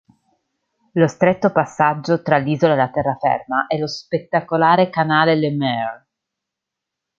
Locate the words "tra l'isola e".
2.23-2.75